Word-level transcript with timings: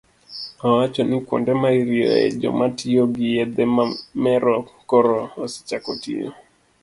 nowacho 0.57 1.01
ni 1.09 1.17
kuonde 1.25 1.51
ma 1.61 1.69
irieyoe 1.81 2.27
joma 2.41 2.65
tiyo 2.77 3.03
gi 3.15 3.25
yedhe 3.35 3.63
mamero 3.75 4.55
koro 4.89 5.17
osechako 5.43 5.91
tiyo. 6.01 6.29